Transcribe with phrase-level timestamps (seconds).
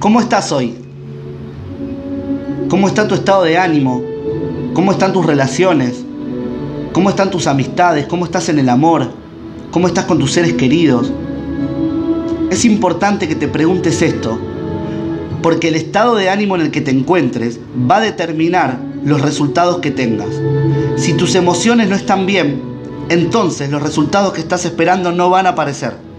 [0.00, 0.76] ¿Cómo estás hoy?
[2.70, 4.02] ¿Cómo está tu estado de ánimo?
[4.72, 6.02] ¿Cómo están tus relaciones?
[6.94, 8.06] ¿Cómo están tus amistades?
[8.06, 9.10] ¿Cómo estás en el amor?
[9.70, 11.12] ¿Cómo estás con tus seres queridos?
[12.50, 14.38] Es importante que te preguntes esto,
[15.42, 19.80] porque el estado de ánimo en el que te encuentres va a determinar los resultados
[19.80, 20.30] que tengas.
[20.96, 22.62] Si tus emociones no están bien,
[23.10, 26.09] entonces los resultados que estás esperando no van a aparecer.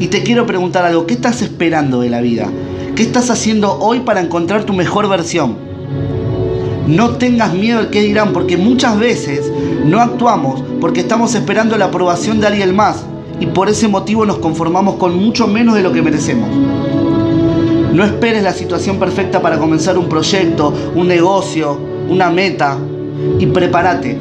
[0.00, 2.48] Y te quiero preguntar algo, ¿qué estás esperando de la vida?
[2.96, 5.56] ¿Qué estás haciendo hoy para encontrar tu mejor versión?
[6.86, 9.50] No tengas miedo al que dirán, porque muchas veces
[9.84, 13.04] no actuamos porque estamos esperando la aprobación de alguien más
[13.38, 16.48] y por ese motivo nos conformamos con mucho menos de lo que merecemos.
[17.92, 21.78] No esperes la situación perfecta para comenzar un proyecto, un negocio,
[22.08, 22.78] una meta
[23.38, 24.18] y prepárate.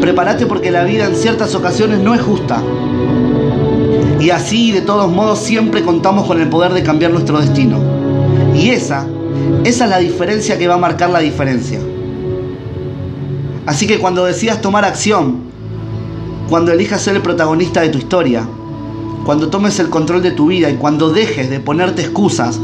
[0.00, 2.62] Prepárate porque la vida en ciertas ocasiones no es justa.
[4.22, 7.80] Y así, de todos modos, siempre contamos con el poder de cambiar nuestro destino.
[8.54, 9.04] Y esa,
[9.64, 11.80] esa es la diferencia que va a marcar la diferencia.
[13.66, 15.38] Así que cuando decidas tomar acción,
[16.48, 18.46] cuando elijas ser el protagonista de tu historia,
[19.24, 22.60] cuando tomes el control de tu vida y cuando dejes de ponerte excusas,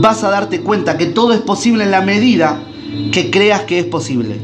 [0.00, 2.62] vas a darte cuenta que todo es posible en la medida
[3.12, 4.40] que creas que es posible.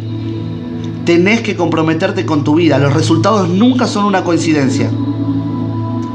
[1.07, 2.79] Tenés que comprometerte con tu vida.
[2.79, 4.91] Los resultados nunca son una coincidencia.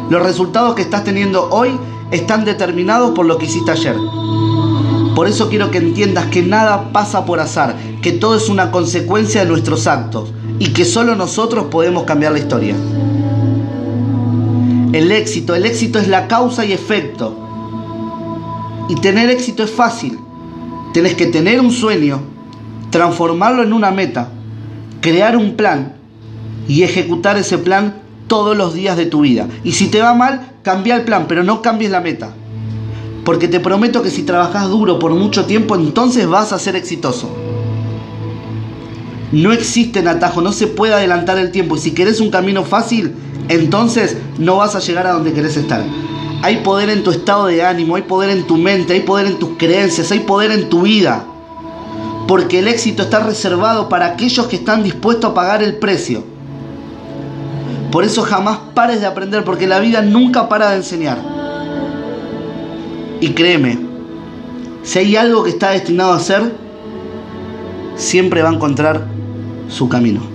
[0.10, 1.72] Los resultados que estás teniendo hoy
[2.12, 3.96] están determinados por lo que hiciste ayer.
[5.16, 9.42] Por eso quiero que entiendas que nada pasa por azar, que todo es una consecuencia
[9.42, 12.76] de nuestros actos y que solo nosotros podemos cambiar la historia.
[14.94, 17.36] El éxito, el éxito es la causa y efecto.
[18.88, 20.20] Y tener éxito es fácil.
[20.94, 22.22] Tienes que tener un sueño,
[22.92, 24.30] transformarlo en una meta,
[25.02, 25.96] crear un plan
[26.68, 29.48] y ejecutar ese plan todos los días de tu vida.
[29.64, 32.34] Y si te va mal, cambia el plan, pero no cambies la meta.
[33.24, 37.30] Porque te prometo que si trabajas duro por mucho tiempo, entonces vas a ser exitoso.
[39.32, 41.76] No existe atajo, no se puede adelantar el tiempo.
[41.76, 43.14] Y si querés un camino fácil,
[43.50, 45.84] entonces no vas a llegar a donde querés estar.
[46.44, 49.40] Hay poder en tu estado de ánimo, hay poder en tu mente, hay poder en
[49.40, 51.26] tus creencias, hay poder en tu vida.
[52.28, 56.35] Porque el éxito está reservado para aquellos que están dispuestos a pagar el precio.
[57.96, 61.18] Por eso jamás pares de aprender, porque la vida nunca para de enseñar.
[63.22, 63.80] Y créeme,
[64.84, 66.52] si hay algo que está destinado a ser,
[67.96, 69.06] siempre va a encontrar
[69.70, 70.35] su camino.